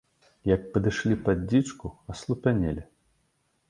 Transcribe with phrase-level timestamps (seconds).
[0.51, 2.83] Як падышлі пад дзічку, аслупянелі.